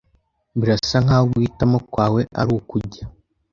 [0.59, 3.03] Birasa nkaho guhitamo kwawe ari ukujya.